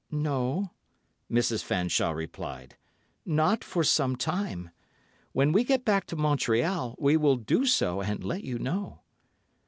"No," 0.09 0.71
Mrs. 1.31 1.63
Fanshawe 1.63 2.09
replied, 2.11 2.75
"not 3.23 3.63
for 3.63 3.83
some 3.83 4.15
time. 4.15 4.71
When 5.31 5.51
we 5.51 5.63
get 5.63 5.85
back 5.85 6.07
to 6.07 6.15
Montreal, 6.15 6.95
we 6.97 7.15
will 7.17 7.35
do 7.35 7.67
so, 7.67 8.01
and 8.01 8.23
let 8.23 8.43
you 8.43 8.57
know." 8.57 9.01